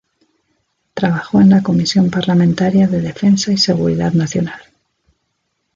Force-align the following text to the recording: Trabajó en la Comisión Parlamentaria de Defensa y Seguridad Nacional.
Trabajó 0.95 1.41
en 1.41 1.49
la 1.51 1.61
Comisión 1.61 2.09
Parlamentaria 2.09 2.87
de 2.87 3.01
Defensa 3.01 3.51
y 3.51 3.59
Seguridad 3.59 4.13
Nacional. 4.13 4.59